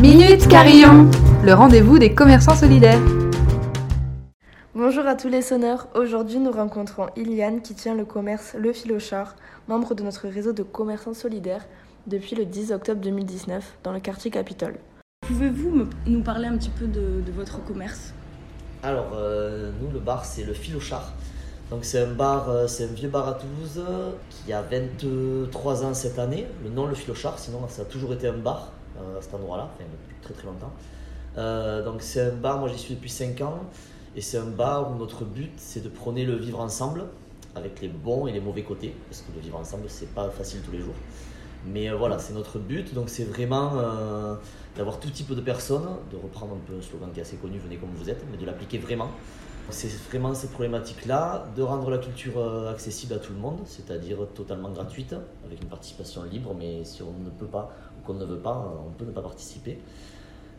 Minute 0.00 0.48
Carillon, 0.48 1.10
le 1.44 1.52
rendez-vous 1.52 1.98
des 1.98 2.14
commerçants 2.14 2.54
solidaires. 2.54 3.02
Bonjour 4.74 5.06
à 5.06 5.14
tous 5.14 5.28
les 5.28 5.42
sonneurs. 5.42 5.88
Aujourd'hui, 5.94 6.38
nous 6.38 6.52
rencontrons 6.52 7.08
Iliane 7.16 7.60
qui 7.60 7.74
tient 7.74 7.94
le 7.94 8.06
commerce 8.06 8.56
Le 8.58 8.72
Philochard, 8.72 9.36
membre 9.68 9.94
de 9.94 10.02
notre 10.02 10.26
réseau 10.28 10.54
de 10.54 10.62
commerçants 10.62 11.12
solidaires 11.12 11.66
depuis 12.06 12.34
le 12.34 12.46
10 12.46 12.72
octobre 12.72 13.02
2019 13.02 13.76
dans 13.84 13.92
le 13.92 14.00
quartier 14.00 14.30
Capitole. 14.30 14.78
Pouvez-vous 15.26 15.84
nous 16.06 16.22
parler 16.22 16.46
un 16.46 16.56
petit 16.56 16.70
peu 16.70 16.86
de, 16.86 17.20
de 17.20 17.32
votre 17.32 17.62
commerce? 17.62 18.14
Alors, 18.82 19.10
euh, 19.14 19.70
nous, 19.82 19.90
le 19.92 20.00
bar, 20.00 20.24
c'est 20.24 20.44
le 20.44 20.54
Philochard. 20.54 21.12
Donc, 21.70 21.84
c'est 21.84 22.02
un 22.02 22.12
bar, 22.12 22.48
euh, 22.48 22.66
c'est 22.66 22.84
un 22.84 22.94
vieux 22.94 23.10
bar 23.10 23.28
à 23.28 23.34
Toulouse 23.34 23.84
qui 24.30 24.50
a 24.54 24.62
23 24.62 25.84
ans 25.84 25.92
cette 25.92 26.18
année. 26.18 26.46
Le 26.64 26.70
nom, 26.70 26.86
le 26.86 26.94
Philochard, 26.94 27.38
sinon, 27.38 27.58
ça 27.68 27.82
a 27.82 27.84
toujours 27.84 28.14
été 28.14 28.28
un 28.28 28.38
bar 28.38 28.72
à 29.18 29.22
cet 29.22 29.34
endroit-là, 29.34 29.70
depuis 29.78 30.16
très 30.22 30.34
très 30.34 30.46
longtemps. 30.46 30.72
Euh, 31.38 31.84
donc, 31.84 32.02
c'est 32.02 32.20
un 32.20 32.32
bar, 32.32 32.58
moi 32.58 32.68
j'y 32.68 32.78
suis 32.78 32.94
depuis 32.94 33.10
5 33.10 33.40
ans. 33.42 33.60
Et 34.16 34.20
c'est 34.20 34.38
un 34.38 34.46
bar 34.46 34.90
où 34.90 34.96
notre 34.96 35.24
but, 35.24 35.52
c'est 35.56 35.82
de 35.82 35.88
prôner 35.88 36.24
le 36.24 36.34
vivre 36.34 36.60
ensemble, 36.60 37.04
avec 37.54 37.80
les 37.80 37.88
bons 37.88 38.26
et 38.26 38.32
les 38.32 38.40
mauvais 38.40 38.62
côtés. 38.62 38.94
Parce 39.08 39.22
que 39.22 39.32
le 39.34 39.40
vivre 39.40 39.58
ensemble, 39.58 39.84
c'est 39.88 40.12
pas 40.12 40.28
facile 40.30 40.60
tous 40.62 40.72
les 40.72 40.80
jours. 40.80 40.94
Mais 41.66 41.90
euh, 41.90 41.96
voilà, 41.96 42.18
c'est 42.18 42.32
notre 42.32 42.58
but. 42.58 42.94
Donc, 42.94 43.08
c'est 43.08 43.24
vraiment 43.24 43.72
euh, 43.74 44.34
d'avoir 44.76 44.98
tout 44.98 45.10
type 45.10 45.34
de 45.34 45.40
personnes, 45.40 45.88
de 46.10 46.16
reprendre 46.16 46.54
un 46.54 46.66
peu 46.66 46.78
un 46.78 46.82
slogan 46.82 47.10
qui 47.12 47.20
est 47.20 47.22
assez 47.22 47.36
connu, 47.36 47.58
venez 47.58 47.76
comme 47.76 47.90
vous 47.94 48.08
êtes, 48.08 48.24
mais 48.30 48.38
de 48.38 48.46
l'appliquer 48.46 48.78
vraiment. 48.78 49.10
C'est 49.68 49.92
vraiment 50.08 50.34
cette 50.34 50.50
problématique-là, 50.50 51.46
de 51.54 51.62
rendre 51.62 51.90
la 51.90 51.98
culture 51.98 52.38
euh, 52.38 52.72
accessible 52.72 53.14
à 53.14 53.18
tout 53.18 53.32
le 53.32 53.38
monde, 53.38 53.60
c'est-à-dire 53.66 54.18
totalement 54.34 54.70
gratuite, 54.70 55.14
avec 55.44 55.62
une 55.62 55.68
participation 55.68 56.24
libre, 56.24 56.54
mais 56.58 56.84
si 56.84 57.02
on 57.02 57.12
ne 57.24 57.30
peut 57.30 57.46
pas 57.46 57.70
ou 57.98 58.04
qu'on 58.04 58.14
ne 58.14 58.24
veut 58.24 58.38
pas, 58.38 58.74
on 58.84 58.90
peut 58.90 59.04
ne 59.04 59.12
pas 59.12 59.22
participer. 59.22 59.78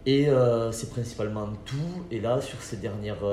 Et 0.05 0.27
c'est 0.71 0.89
principalement 0.89 1.47
tout. 1.65 2.05
Et 2.09 2.19
là, 2.19 2.41
sur 2.41 2.59
ces 2.61 2.77
dernières 2.77 3.23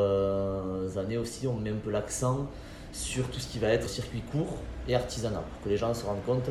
années 0.98 1.16
aussi, 1.16 1.46
on 1.46 1.54
met 1.54 1.70
un 1.70 1.76
peu 1.82 1.90
l'accent 1.90 2.46
sur 2.92 3.28
tout 3.30 3.40
ce 3.40 3.48
qui 3.48 3.58
va 3.58 3.68
être 3.68 3.88
circuit 3.88 4.20
court 4.20 4.58
et 4.86 4.94
artisanat, 4.94 5.40
pour 5.40 5.62
que 5.62 5.68
les 5.70 5.76
gens 5.76 5.94
se 5.94 6.04
rendent 6.04 6.24
compte 6.26 6.50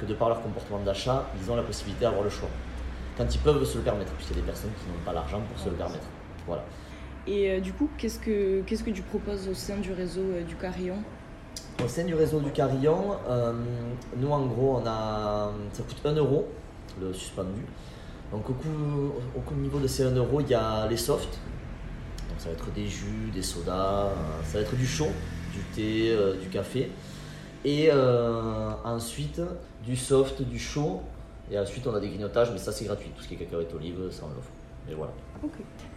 que 0.00 0.06
de 0.06 0.14
par 0.14 0.28
leur 0.28 0.42
comportement 0.42 0.80
d'achat, 0.80 1.26
ils 1.40 1.50
ont 1.50 1.56
la 1.56 1.62
possibilité 1.62 2.04
d'avoir 2.04 2.22
le 2.22 2.30
choix. 2.30 2.48
Quand 3.16 3.32
ils 3.34 3.38
peuvent 3.38 3.64
se 3.64 3.78
le 3.78 3.84
permettre, 3.84 4.12
puisqu'il 4.12 4.36
y 4.36 4.38
a 4.38 4.42
des 4.42 4.46
personnes 4.46 4.70
qui 4.82 4.88
n'ont 4.90 5.04
pas 5.04 5.12
l'argent 5.12 5.40
pour 5.40 5.62
se 5.62 5.68
le 5.68 5.76
permettre. 5.76 6.06
Voilà. 6.46 6.64
Et 7.26 7.50
euh, 7.50 7.60
du 7.60 7.72
coup, 7.72 7.88
qu'est-ce 7.98 8.18
que, 8.18 8.62
qu'est-ce 8.62 8.82
que 8.82 8.90
tu 8.90 9.02
proposes 9.02 9.48
au 9.48 9.54
sein 9.54 9.76
du 9.76 9.92
réseau 9.92 10.22
euh, 10.22 10.42
du 10.42 10.56
Carillon? 10.56 10.96
Au 11.84 11.86
sein 11.88 12.04
du 12.04 12.14
réseau 12.14 12.40
du 12.40 12.50
Carillon, 12.50 13.16
euh, 13.28 13.52
nous 14.16 14.30
en 14.30 14.46
gros, 14.46 14.80
on 14.82 14.86
a, 14.86 15.52
ça 15.72 15.82
coûte 15.82 16.00
1 16.04 16.14
euro 16.14 16.48
le 17.00 17.12
suspendu. 17.12 17.62
Donc 18.32 18.48
au, 18.50 18.54
coup, 18.54 18.68
au 19.36 19.40
coup- 19.40 19.54
niveau 19.54 19.78
de 19.78 19.86
ces 19.86 20.04
1 20.04 20.12
euro, 20.16 20.40
il 20.40 20.48
y 20.48 20.54
a 20.54 20.86
les 20.88 20.96
softs. 20.96 21.38
Donc 22.28 22.38
ça 22.40 22.48
va 22.48 22.54
être 22.54 22.70
des 22.72 22.86
jus, 22.86 23.30
des 23.32 23.42
sodas, 23.42 24.08
ça 24.44 24.58
va 24.58 24.64
être 24.64 24.74
du 24.74 24.86
chaud, 24.86 25.08
du 25.52 25.60
thé, 25.74 26.16
du 26.40 26.48
café. 26.48 26.90
Et 27.64 27.88
euh, 27.90 28.70
ensuite 28.84 29.40
du 29.84 29.96
soft, 29.96 30.42
du 30.42 30.58
chaud. 30.58 31.00
Et 31.50 31.58
ensuite 31.58 31.86
on 31.86 31.94
a 31.94 32.00
des 32.00 32.08
grignotages, 32.08 32.50
mais 32.52 32.58
ça 32.58 32.72
c'est 32.72 32.84
gratuit. 32.84 33.10
Tout 33.16 33.22
ce 33.22 33.28
qui 33.28 33.34
est 33.34 33.38
cacahuètes, 33.38 33.74
olives, 33.74 34.10
ça 34.10 34.24
on 34.24 34.34
l'offre. 34.34 34.50
Et 34.90 34.94
voilà. 34.94 35.12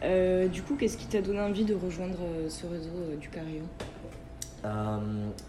Euh, 0.03 0.47
Du 0.47 0.61
coup, 0.61 0.75
qu'est-ce 0.75 0.97
qui 0.97 1.07
t'a 1.07 1.21
donné 1.21 1.39
envie 1.39 1.65
de 1.65 1.73
rejoindre 1.73 2.19
euh, 2.21 2.49
ce 2.49 2.67
réseau 2.67 2.91
du 3.19 3.29
Carillon? 3.29 3.63
Euh, 4.63 4.97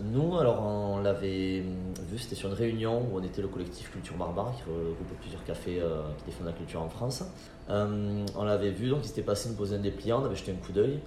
nous, 0.00 0.38
alors 0.38 0.62
on 0.62 1.00
l'avait 1.00 1.62
vu, 2.10 2.18
c'était 2.18 2.34
sur 2.34 2.48
une 2.48 2.54
réunion 2.54 2.98
où 3.00 3.18
on 3.18 3.22
était 3.22 3.40
le 3.40 3.48
collectif 3.48 3.90
Culture 3.90 4.16
Barbare 4.16 4.54
qui 4.56 4.62
regroupe 4.62 5.18
plusieurs 5.20 5.42
cafés 5.44 5.80
qui 6.18 6.24
défendent 6.26 6.48
la 6.48 6.52
culture 6.52 6.82
en 6.82 6.88
France. 6.90 7.24
On 7.68 8.44
l'avait 8.44 8.72
vu, 8.72 8.90
donc 8.90 9.00
il 9.04 9.08
s'était 9.08 9.22
passé 9.22 9.48
une 9.48 9.56
poser 9.56 9.76
un 9.76 9.78
dépliant, 9.80 10.20
on 10.20 10.26
avait 10.26 10.36
jeté 10.36 10.52
un 10.52 10.56
coup 10.56 10.72
d'œil. 10.72 11.00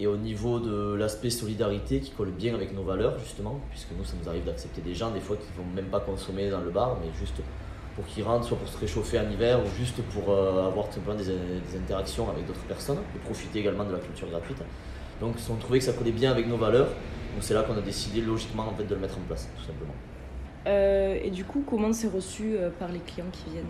Et 0.00 0.06
au 0.06 0.16
niveau 0.16 0.58
de 0.58 0.94
l'aspect 0.94 1.28
solidarité 1.28 2.00
qui 2.00 2.10
colle 2.10 2.30
bien 2.30 2.54
avec 2.54 2.74
nos 2.74 2.82
valeurs, 2.82 3.18
justement, 3.18 3.60
puisque 3.70 3.90
nous, 3.96 4.04
ça 4.04 4.14
nous 4.20 4.28
arrive 4.28 4.44
d'accepter 4.44 4.80
des 4.80 4.94
gens, 4.94 5.10
des 5.10 5.20
fois, 5.20 5.36
qui 5.36 5.46
ne 5.52 5.62
vont 5.62 5.70
même 5.74 5.90
pas 5.90 6.00
consommer 6.00 6.48
dans 6.48 6.60
le 6.60 6.70
bar, 6.70 6.96
mais 7.02 7.10
juste 7.18 7.36
pour 7.94 8.06
qu'ils 8.06 8.24
rentrent, 8.24 8.46
soit 8.46 8.56
pour 8.56 8.68
se 8.68 8.78
réchauffer 8.78 9.20
en 9.20 9.30
hiver, 9.30 9.60
ou 9.62 9.68
juste 9.78 10.00
pour 10.14 10.32
euh, 10.32 10.68
avoir 10.68 10.86
tout 10.88 10.94
simplement 10.94 11.18
des, 11.18 11.78
interactions 11.78 12.30
avec 12.30 12.46
d'autres 12.46 12.64
personnes, 12.64 12.98
et 13.14 13.18
profiter 13.18 13.60
également 13.60 13.84
de 13.84 13.92
la 13.92 13.98
culture 13.98 14.28
gratuite. 14.28 14.58
Donc, 15.20 15.34
on 15.50 15.56
trouvait 15.56 15.80
que 15.80 15.84
ça 15.84 15.92
collait 15.92 16.12
bien 16.12 16.30
avec 16.30 16.48
nos 16.48 16.56
valeurs. 16.56 16.88
Donc 17.34 17.42
c'est 17.42 17.54
là 17.54 17.62
qu'on 17.62 17.76
a 17.76 17.80
décidé 17.80 18.20
logiquement 18.20 18.68
en 18.68 18.74
fait, 18.74 18.84
de 18.84 18.94
le 18.94 19.00
mettre 19.00 19.18
en 19.18 19.22
place, 19.22 19.48
tout 19.56 19.64
simplement. 19.64 19.94
Euh, 20.66 21.18
Et 21.22 21.30
du 21.30 21.44
coup, 21.44 21.62
comment 21.68 21.92
c'est 21.92 22.08
reçu 22.08 22.56
euh, 22.56 22.70
par 22.78 22.88
les 22.88 22.98
clients 23.00 23.30
qui 23.32 23.50
viennent 23.50 23.66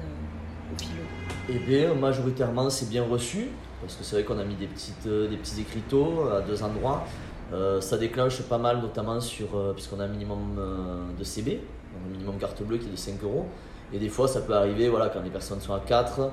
au 0.72 1.52
Et 1.52 1.58
bien 1.58 1.94
majoritairement 1.94 2.70
c'est 2.70 2.88
bien 2.88 3.04
reçu, 3.04 3.48
parce 3.80 3.94
que 3.96 4.04
c'est 4.04 4.16
vrai 4.16 4.24
qu'on 4.24 4.38
a 4.38 4.44
mis 4.44 4.54
des, 4.54 4.66
petites, 4.66 5.06
euh, 5.06 5.28
des 5.28 5.36
petits 5.36 5.60
écriteaux 5.60 6.28
à 6.30 6.40
deux 6.40 6.62
endroits. 6.62 7.04
Euh, 7.52 7.80
ça 7.80 7.96
déclenche 7.98 8.40
pas 8.42 8.58
mal, 8.58 8.80
notamment 8.80 9.20
sur, 9.20 9.56
euh, 9.56 9.72
puisqu'on 9.72 9.98
a 9.98 10.04
un 10.04 10.08
minimum 10.08 10.56
euh, 10.58 11.18
de 11.18 11.24
CB, 11.24 11.50
donc 11.56 12.02
un 12.06 12.10
minimum 12.10 12.36
carte 12.38 12.62
bleue 12.62 12.78
qui 12.78 12.86
est 12.86 12.90
de 12.90 12.96
5 12.96 13.22
euros. 13.24 13.46
Et 13.92 13.98
des 13.98 14.08
fois 14.08 14.28
ça 14.28 14.40
peut 14.40 14.54
arriver, 14.54 14.88
voilà, 14.88 15.08
quand 15.08 15.20
les 15.22 15.30
personnes 15.30 15.60
sont 15.60 15.74
à 15.74 15.80
4, 15.80 16.30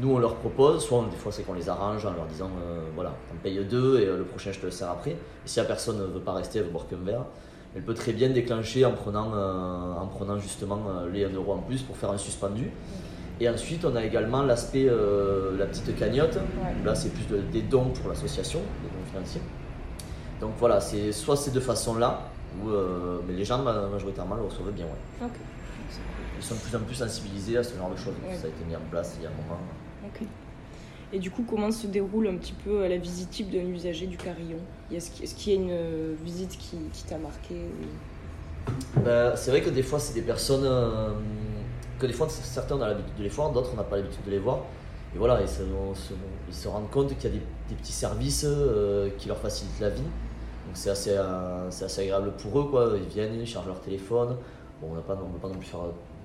nous 0.00 0.14
on 0.14 0.18
leur 0.18 0.36
propose, 0.36 0.84
soit 0.84 0.98
on- 0.98 1.06
des 1.08 1.16
fois 1.16 1.32
c'est 1.32 1.42
qu'on 1.42 1.54
les 1.54 1.68
arrange 1.68 2.06
en 2.06 2.12
leur 2.12 2.26
disant 2.26 2.50
voilà, 2.94 3.12
on 3.34 3.36
paye 3.42 3.58
deux 3.64 3.98
et 4.00 4.04
le 4.06 4.24
prochain 4.24 4.52
je 4.52 4.60
te 4.60 4.66
le 4.66 4.70
sers 4.70 4.88
après. 4.88 5.12
Et 5.12 5.16
si 5.46 5.58
la 5.58 5.64
personne 5.64 5.98
ne 5.98 6.04
veut 6.04 6.20
pas 6.20 6.32
rester, 6.34 6.58
elle 6.60 6.66
veut 6.66 6.70
boire 6.70 6.86
qu'un 6.86 6.96
verre, 7.04 7.24
elle 7.74 7.82
peut 7.82 7.94
très 7.94 8.12
bien 8.12 8.28
déclencher 8.28 8.84
en 8.84 8.92
prenant, 8.92 9.32
en 9.32 10.06
prenant 10.06 10.38
justement 10.38 10.78
les 11.12 11.24
1 11.24 11.30
euro 11.34 11.54
en 11.54 11.58
plus 11.58 11.82
pour 11.82 11.96
faire 11.96 12.10
un 12.12 12.18
suspendu. 12.18 12.70
Et 13.40 13.48
ensuite 13.48 13.84
on 13.84 13.94
a 13.96 14.04
également 14.04 14.42
l'aspect, 14.42 14.86
euh, 14.88 15.56
la 15.58 15.66
petite 15.66 15.94
cagnotte, 15.96 16.38
là 16.84 16.94
c'est 16.94 17.10
plus 17.12 17.26
de- 17.26 17.40
des 17.52 17.62
dons 17.62 17.90
pour 17.90 18.08
l'association, 18.08 18.60
des 18.60 18.88
dons 18.88 19.04
financiers. 19.12 19.42
Donc 20.40 20.52
voilà, 20.58 20.80
c'est 20.80 21.12
soit 21.12 21.36
ces 21.36 21.50
deux 21.50 21.60
façons-là, 21.60 22.28
où, 22.62 22.68
euh, 22.70 23.18
mais 23.26 23.34
les 23.34 23.44
gens 23.44 23.62
ma- 23.62 23.86
majoritairement 23.88 24.36
le 24.36 24.42
reçoivent 24.42 24.72
bien. 24.72 24.86
Ouais. 24.86 25.28
Ils 26.38 26.44
sont 26.44 26.54
de 26.54 26.60
plus 26.60 26.76
en 26.76 26.80
plus 26.80 26.94
sensibilisés 26.94 27.56
à 27.58 27.62
ce 27.62 27.76
genre 27.76 27.90
de 27.90 27.96
choses. 27.96 28.14
Ouais. 28.26 28.34
Ça 28.36 28.46
a 28.46 28.48
été 28.48 28.64
mis 28.68 28.76
en 28.76 28.80
place 28.90 29.16
il 29.18 29.24
y 29.24 29.26
a 29.26 29.30
un 29.30 29.32
moment. 29.32 29.60
Et 31.12 31.18
du 31.18 31.30
coup, 31.30 31.44
comment 31.48 31.70
se 31.70 31.86
déroule 31.86 32.26
un 32.28 32.36
petit 32.36 32.52
peu 32.64 32.82
euh, 32.82 32.88
la 32.88 32.96
visite 32.96 33.30
type 33.30 33.50
d'un 33.50 33.66
usager 33.68 34.06
du 34.06 34.16
Carillon? 34.16 34.58
Est-ce 34.92 35.34
qu'il 35.34 35.52
y 35.52 35.56
a 35.56 35.60
une 35.60 36.14
visite 36.24 36.50
qui, 36.58 36.76
qui 36.92 37.04
t'a 37.04 37.16
marqué 37.16 37.54
ou- 37.54 39.00
Ben, 39.00 39.34
c'est 39.36 39.50
vrai 39.52 39.62
que 39.62 39.70
des 39.70 39.82
fois, 39.84 39.98
c'est 40.00 40.14
des 40.14 40.22
personnes 40.22 40.64
euh, 40.64 41.10
que 41.98 42.06
des 42.06 42.12
fois, 42.12 42.28
certains 42.28 42.76
on 42.76 42.82
a 42.82 42.88
l'habitude 42.88 43.16
de 43.16 43.22
les 43.22 43.28
voir, 43.28 43.50
d'autres 43.50 43.70
on 43.72 43.76
n'a 43.76 43.84
pas 43.84 43.96
l'habitude 43.96 44.24
de 44.24 44.30
les 44.30 44.38
voir. 44.38 44.60
Et 45.14 45.18
voilà, 45.18 45.40
ils 45.40 45.48
se, 46.54 46.68
rendent 46.68 46.90
compte 46.90 47.16
qu'il 47.16 47.30
y 47.30 47.34
a 47.34 47.38
des, 47.68 47.74
petits 47.74 47.92
services 47.92 48.44
euh, 48.46 49.08
qui 49.16 49.28
leur 49.28 49.38
facilitent 49.38 49.80
la 49.80 49.90
vie. 49.90 50.02
Donc 50.02 50.74
c'est 50.74 50.90
assez, 50.90 51.14
euh, 51.14 51.68
assez 51.68 52.02
agréable 52.02 52.32
pour 52.32 52.60
eux. 52.60 52.64
Quoi. 52.64 52.92
Ils 52.96 53.08
viennent, 53.08 53.34
ils 53.34 53.46
chargent 53.46 53.66
leur 53.66 53.80
téléphone. 53.80 54.36
Bon, 54.80 54.88
on 54.90 54.94
ne 54.94 55.00
peut 55.00 55.14
pas 55.40 55.48
non 55.48 55.54
plus 55.54 55.66
faire 55.66 55.80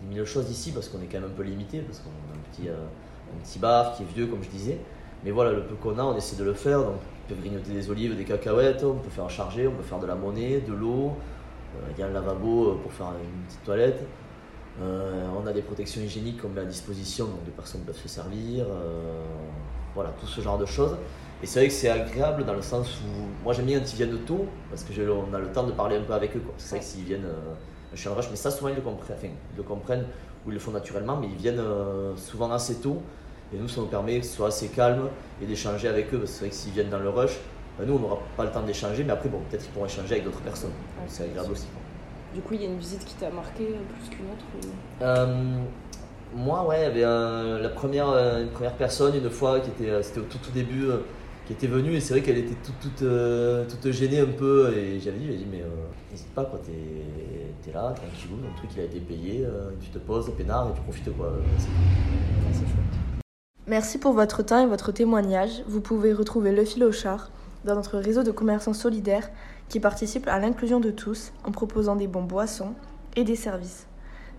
10 0.09 0.15
000 0.15 0.25
choses 0.25 0.49
ici 0.49 0.71
parce 0.71 0.89
qu'on 0.89 1.01
est 1.01 1.05
quand 1.05 1.21
même 1.21 1.29
un 1.29 1.33
peu 1.33 1.43
limité, 1.43 1.79
parce 1.79 1.99
qu'on 1.99 2.09
a 2.09 2.35
un 2.35 2.51
petit, 2.51 2.69
euh, 2.69 2.73
un 2.73 3.43
petit 3.43 3.59
bar 3.59 3.95
qui 3.95 4.03
est 4.03 4.07
vieux, 4.13 4.27
comme 4.27 4.43
je 4.43 4.49
disais. 4.49 4.77
Mais 5.23 5.31
voilà, 5.31 5.51
le 5.51 5.63
peu 5.63 5.75
qu'on 5.75 5.97
a, 5.99 6.03
on 6.03 6.17
essaie 6.17 6.35
de 6.35 6.43
le 6.43 6.53
faire. 6.53 6.79
Donc, 6.79 6.95
on 6.95 7.33
peut 7.33 7.39
grignoter 7.39 7.71
des 7.71 7.89
olives, 7.89 8.17
des 8.17 8.25
cacahuètes, 8.25 8.83
on 8.83 8.95
peut 8.95 9.09
faire 9.09 9.29
charger, 9.29 9.67
on 9.67 9.71
peut 9.71 9.83
faire 9.83 9.99
de 9.99 10.07
la 10.07 10.15
monnaie, 10.15 10.59
de 10.59 10.73
l'eau. 10.73 11.13
Il 11.95 11.99
y 11.99 12.03
a 12.03 12.07
un 12.07 12.09
lavabo 12.09 12.77
pour 12.83 12.91
faire 12.91 13.13
une 13.23 13.45
petite 13.45 13.63
toilette. 13.63 14.05
Euh, 14.81 15.27
on 15.41 15.45
a 15.47 15.53
des 15.53 15.61
protections 15.61 16.01
hygiéniques 16.01 16.41
qu'on 16.41 16.49
met 16.49 16.61
à 16.61 16.65
disposition, 16.65 17.25
donc 17.25 17.43
des 17.43 17.51
personnes 17.51 17.81
peuvent 17.81 17.97
se 17.97 18.07
servir. 18.07 18.65
euh, 18.69 19.21
voilà, 19.93 20.11
tout 20.19 20.25
ce 20.27 20.39
genre 20.39 20.57
de 20.57 20.65
choses. 20.65 20.95
Et 21.43 21.45
c'est 21.45 21.59
vrai 21.59 21.67
que 21.67 21.73
c'est 21.73 21.89
agréable 21.89 22.45
dans 22.45 22.53
le 22.53 22.61
sens 22.61 22.99
où 23.01 23.43
moi 23.43 23.51
j'aime 23.51 23.65
bien 23.65 23.79
quand 23.79 23.91
ils 23.91 23.95
viennent 23.97 24.17
tôt, 24.19 24.45
parce 24.69 24.83
que 24.83 24.93
j'ai 24.93 25.03
le- 25.03 25.11
on 25.13 25.33
a 25.33 25.39
le 25.39 25.51
temps 25.51 25.63
de 25.63 25.71
parler 25.73 25.97
un 25.97 26.01
peu 26.03 26.13
avec 26.13 26.35
eux. 26.37 26.41
C'est 26.57 26.69
vrai 26.69 26.79
que 26.79 26.85
s'ils 26.85 27.03
viennent, 27.03 27.25
euh, 27.25 27.53
je 27.93 27.99
suis 27.99 28.07
en 28.07 28.15
rush, 28.15 28.27
mais 28.29 28.37
ça 28.37 28.51
souvent 28.51 28.69
ils 28.69 28.75
le 28.75 28.81
comprennent, 28.81 29.17
enfin, 29.17 29.27
ils 29.53 29.57
le 29.57 29.63
comprennent 29.63 30.05
ou 30.45 30.49
ils 30.51 30.53
le 30.53 30.59
font 30.59 30.71
naturellement, 30.71 31.17
mais 31.17 31.27
ils 31.27 31.35
viennent 31.35 31.59
euh, 31.59 32.15
souvent 32.15 32.49
assez 32.51 32.75
tôt. 32.75 33.01
Et 33.53 33.57
nous, 33.57 33.67
ça 33.67 33.81
nous 33.81 33.87
permet 33.87 34.19
que 34.21 34.25
ce 34.25 34.33
soit 34.33 34.47
assez 34.47 34.69
calme 34.69 35.09
et 35.41 35.45
d'échanger 35.45 35.89
avec 35.89 36.13
eux. 36.13 36.19
Parce 36.19 36.31
que 36.31 36.35
c'est 36.37 36.39
vrai 36.45 36.49
que 36.51 36.55
s'ils 36.55 36.71
viennent 36.71 36.89
dans 36.89 36.99
le 36.99 37.09
rush, 37.09 37.37
ben, 37.77 37.85
nous 37.85 37.95
on 37.95 37.99
n'aura 37.99 38.19
pas 38.37 38.45
le 38.45 38.51
temps 38.51 38.63
d'échanger, 38.63 39.03
mais 39.03 39.11
après, 39.11 39.27
bon, 39.27 39.39
peut-être 39.49 39.63
qu'ils 39.63 39.71
pourront 39.73 39.87
échanger 39.87 40.13
avec 40.13 40.23
d'autres 40.23 40.39
personnes. 40.41 40.71
C'est 41.07 41.23
agréable 41.23 41.51
aussi. 41.51 41.67
Du 42.33 42.41
coup, 42.41 42.53
il 42.53 42.61
y 42.61 42.65
a 42.65 42.69
une 42.69 42.77
visite 42.77 43.03
qui 43.05 43.15
t'a 43.15 43.29
marqué 43.29 43.63
euh, 43.63 43.79
plus 43.93 44.09
qu'une 44.15 44.25
autre 44.27 44.45
ou- 44.55 45.03
Euh, 45.03 45.59
moi, 46.33 46.65
ouais, 46.65 46.79
il 46.79 46.83
y 46.83 46.85
avait 46.85 47.03
euh, 47.03 47.59
la 47.61 47.69
première, 47.69 48.09
euh, 48.09 48.43
une 48.43 48.49
première 48.49 48.73
personne, 48.75 49.15
une 49.15 49.29
fois, 49.29 49.59
qui 49.59 49.69
était, 49.69 50.01
c'était 50.01 50.19
au 50.21 50.23
tout, 50.23 50.37
tout 50.37 50.51
début, 50.51 50.87
qui 51.45 51.53
était 51.53 51.67
venue, 51.67 51.93
et 51.93 51.99
c'est 51.99 52.13
vrai 52.13 52.21
qu'elle 52.23 52.37
était 52.37 52.55
toute, 52.63 52.79
toute, 52.79 53.01
euh, 53.01 53.65
toute 53.67 53.91
gênée 53.91 54.19
un 54.21 54.25
peu, 54.27 54.71
et 54.77 54.99
j'avais 55.01 55.17
dit, 55.17 55.25
j'avais 55.25 55.37
dit, 55.39 55.47
mais 55.51 55.61
euh, 55.61 55.67
n'hésite 56.09 56.33
pas, 56.33 56.45
quoi, 56.45 56.59
t'es, 56.65 56.71
t'es 57.65 57.73
là, 57.73 57.93
tranquillou, 57.93 58.37
ton 58.37 58.55
truc 58.57 58.69
il 58.77 58.79
a 58.81 58.83
été 58.85 58.99
payé, 59.01 59.43
euh, 59.45 59.71
tu 59.81 59.89
te 59.89 59.97
poses, 59.97 60.31
peinard, 60.37 60.69
et 60.69 60.73
tu 60.73 60.81
profites, 60.81 61.17
quoi. 61.17 61.33
C'est, 61.57 61.65
chouette. 62.59 63.25
Merci 63.67 63.97
pour 63.97 64.13
votre 64.13 64.41
temps 64.43 64.63
et 64.63 64.67
votre 64.67 64.91
témoignage. 64.93 65.63
Vous 65.67 65.81
pouvez 65.81 66.13
retrouver 66.13 66.51
Le 66.53 66.63
Philochard 66.63 67.29
dans 67.65 67.75
notre 67.75 67.97
réseau 67.97 68.23
de 68.23 68.31
commerçants 68.31 68.73
solidaires 68.73 69.29
qui 69.69 69.79
participe 69.79 70.27
à 70.27 70.39
l'inclusion 70.39 70.79
de 70.79 70.91
tous 70.91 71.31
en 71.43 71.51
proposant 71.51 71.95
des 71.95 72.07
bons 72.07 72.23
boissons 72.23 72.73
et 73.15 73.23
des 73.23 73.35
services. 73.35 73.87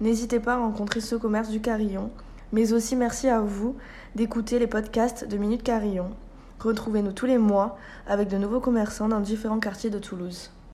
N'hésitez 0.01 0.41
pas 0.41 0.55
à 0.55 0.59
rencontrer 0.59 1.01
ce 1.01 1.15
commerce 1.15 1.49
du 1.49 1.61
Carillon 1.61 2.11
Mais 2.53 2.73
aussi 2.73 2.97
merci 2.97 3.29
à 3.29 3.41
vous 3.41 3.77
d'écouter 4.15 4.59
les 4.59 4.67
podcasts 4.67 5.27
de 5.27 5.37
Minute 5.37 5.63
Carillon. 5.63 6.11
Retrouvez-nous 6.61 7.13
tous 7.13 7.27
les 7.27 7.39
mois 7.39 7.77
avec 8.07 8.29
de 8.29 8.37
nouveaux 8.37 8.61
commerçants 8.61 9.09
dans 9.09 9.21
différents 9.21 9.61
quartiers 9.61 9.91
de 9.91 9.99
Toulouse. 9.99 10.51